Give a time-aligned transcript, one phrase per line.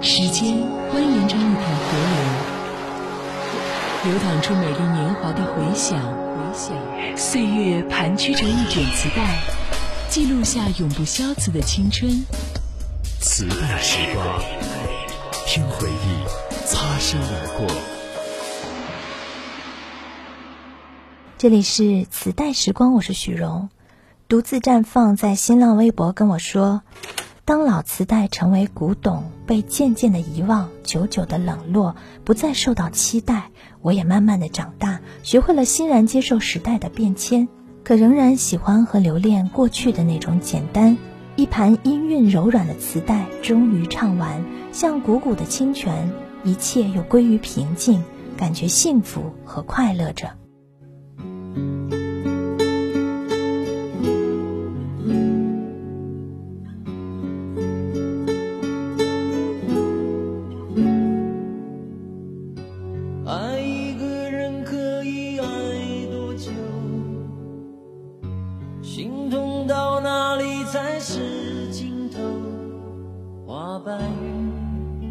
[0.00, 0.54] 时间
[0.94, 1.98] 蜿蜒成一条河
[4.04, 6.00] 流，流淌出美丽年华的回响。
[7.16, 9.40] 岁月盘曲成一卷磁带，
[10.08, 12.24] 记录下永不消磁的青春。
[13.20, 14.40] 磁带时光，
[15.46, 16.24] 听回忆
[16.64, 17.66] 擦身而过。
[21.36, 23.68] 这里是磁带时光，我是许荣。
[24.28, 26.82] 独自绽放在新浪微博跟我说。
[27.44, 33.50] 当老磁带成为古董，被渐渐的遗忘，久久的冷落，不再受到期待，
[33.80, 37.48] 我也慢慢的长大，学会了欣然接受时代的变迁，
[37.82, 40.98] 可仍然喜欢和留恋过去的那种简单。
[41.34, 46.12] 一盘音韵柔软的磁带终于唱完，像汩汩的清泉，
[46.44, 48.04] 一切又归于平静，
[48.36, 50.30] 感觉幸福和快乐着。
[73.88, 75.08] 白云，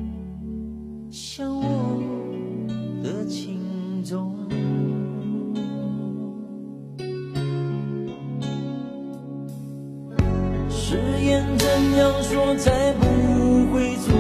[1.09, 1.97] 像我
[3.03, 4.35] 的情衷。
[10.69, 14.13] 誓言怎样说才不会错？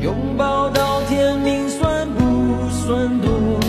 [0.00, 3.60] 拥抱到天明算不算多？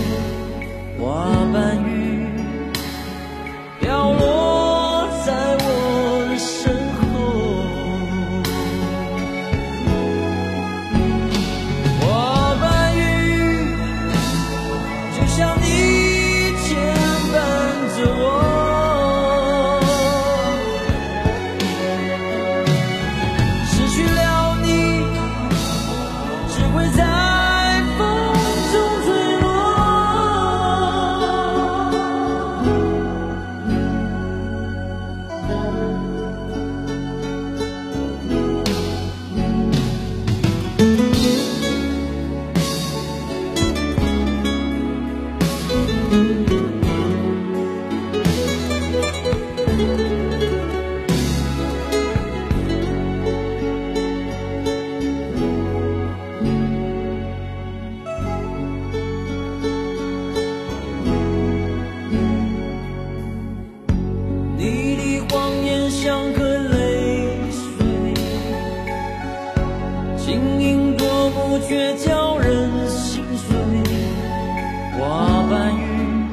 [75.08, 76.26] 花瓣雨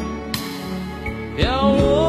[1.37, 2.02] 飘落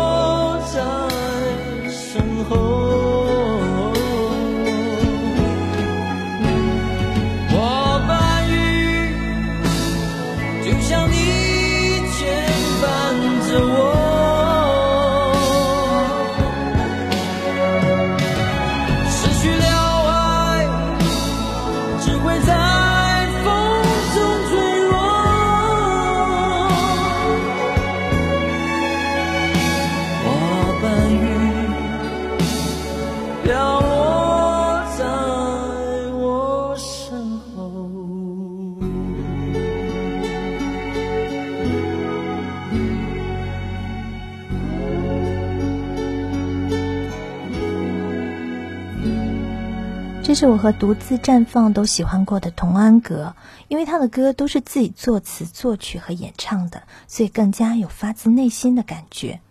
[50.33, 53.35] 这是我和独自绽放都喜欢过的童安格，
[53.67, 59.41] 因为他的歌都是自己作词、作曲和演唱的，所以更加有发自内心的感觉。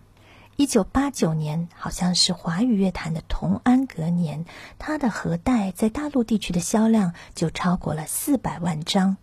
[0.57, 4.45] 一九八九年好像是华语乐坛的童安格年，
[4.81, 9.17] 他的盒带在大陆地区的销量就超过了四百万张。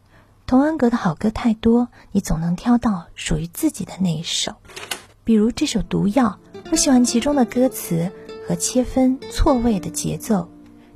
[0.47, 4.53] 童安格的好歌太多，你总能挑到属于自己的那一首。
[5.25, 6.39] 比如这首《毒药》，
[6.71, 8.13] 我喜欢其中的歌词
[8.47, 10.49] 和切分错位的节奏。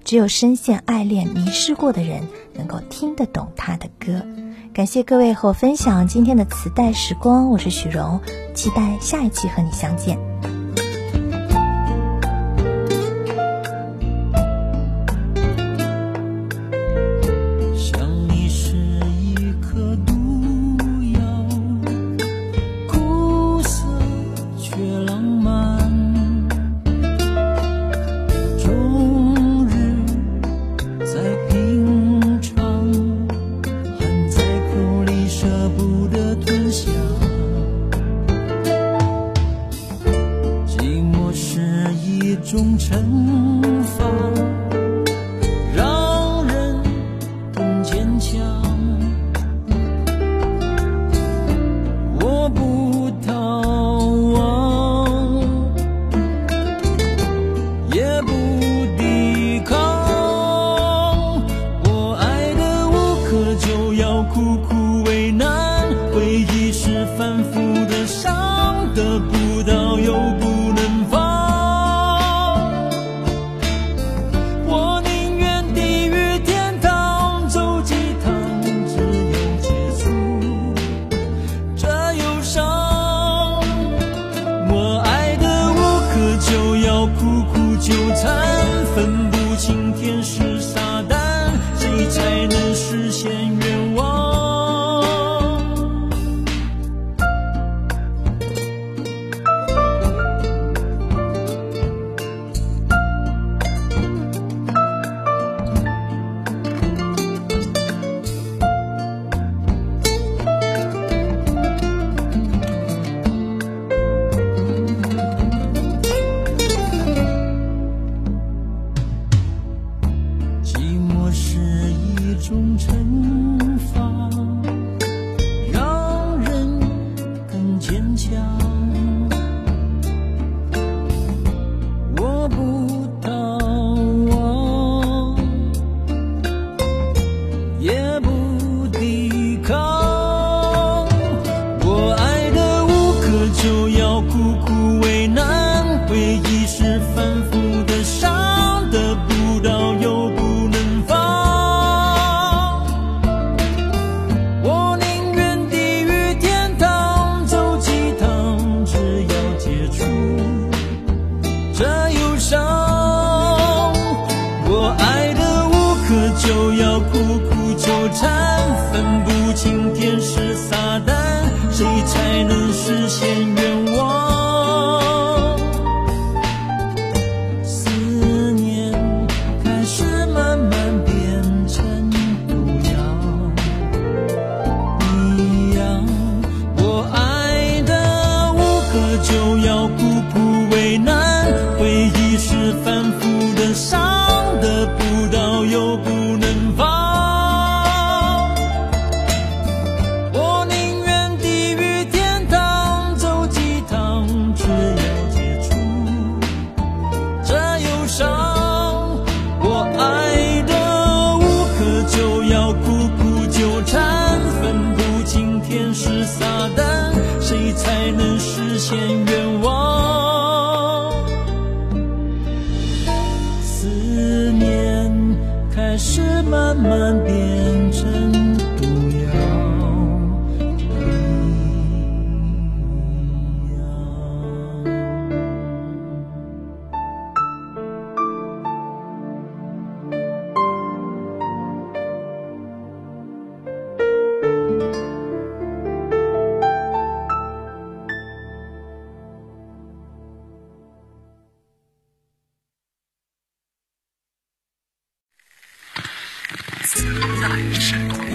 [0.03, 4.25] 只有深陷爱恋、迷失过的人，能够听得懂他的歌。
[4.73, 8.19] 感谢各位和我分享今天的磁带时光，我是许荣，
[8.53, 10.17] 期待下一期和你相见。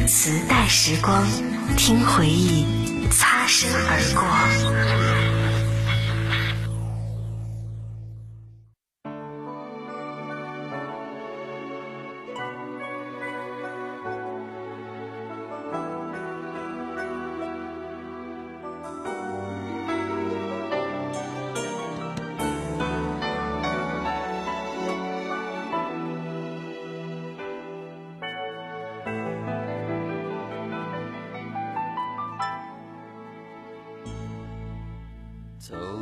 [0.06, 1.26] 磁带时光，
[1.76, 2.66] 听回忆
[3.10, 5.07] 擦身而过。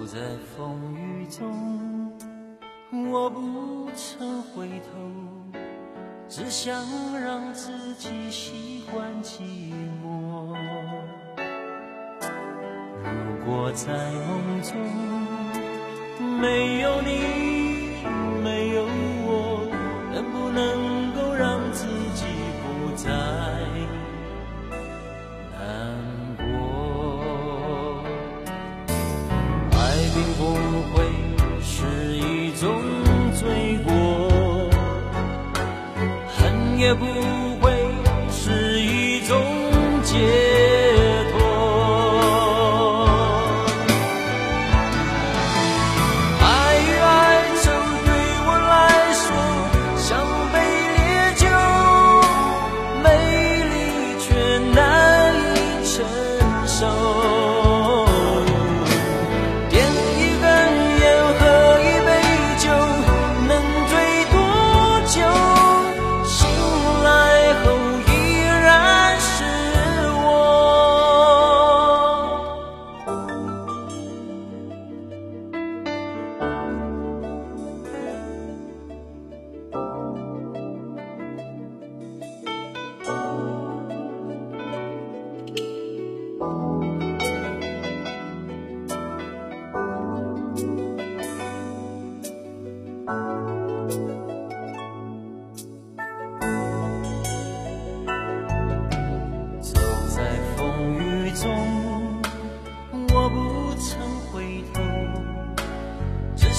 [0.06, 0.20] 在
[0.56, 2.12] 风雨中
[3.10, 5.60] 我不曾回头
[6.28, 6.76] 只想
[7.20, 9.40] 让自己习惯寂
[10.04, 10.56] 寞。
[13.02, 14.76] 如果在梦中
[16.40, 17.55] 没有你
[36.86, 37.04] 也不
[37.60, 37.72] 会
[38.30, 39.42] 是一种
[40.04, 40.14] 解
[41.32, 41.36] 脱。
[46.40, 46.46] 爱
[46.78, 47.10] 与哀
[47.60, 47.64] 愁
[48.06, 48.08] 对
[48.46, 48.72] 我来
[49.18, 49.26] 说
[49.98, 50.08] 像
[50.52, 50.54] 杯
[50.94, 50.98] 烈
[51.42, 51.44] 酒
[53.02, 53.04] 美
[53.72, 53.74] 丽
[54.20, 54.24] 却
[54.72, 54.78] 难
[55.56, 55.94] 以承
[56.68, 57.15] 受。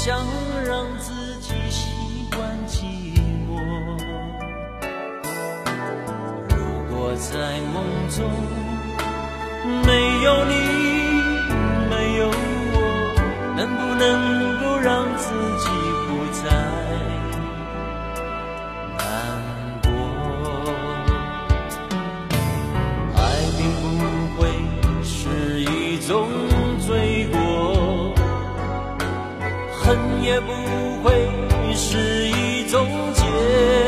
[0.07, 0.25] 想
[0.65, 1.11] 让自
[1.41, 1.89] 己习
[2.31, 2.85] 惯寂
[3.45, 3.59] 寞
[6.47, 8.23] 如果在梦中
[9.85, 10.53] 没有你
[11.89, 12.31] 没有
[12.71, 12.75] 我
[13.57, 14.36] 能不能
[30.41, 30.53] 不
[31.03, 31.13] 会
[31.73, 33.86] 是一种结。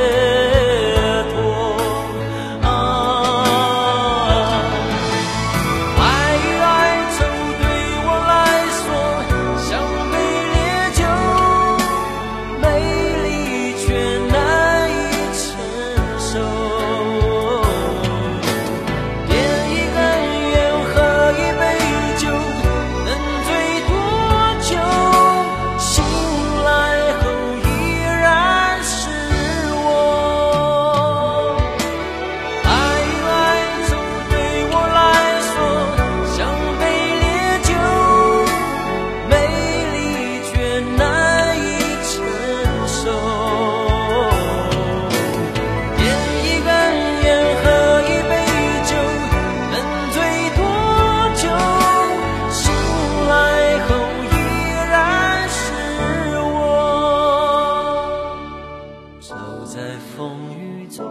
[59.79, 61.05] 在风雨中，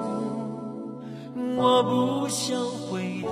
[1.56, 3.30] 我不想回头。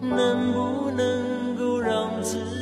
[0.00, 2.59] 能不能够让自己。